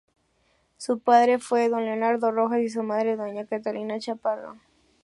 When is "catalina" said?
3.45-3.99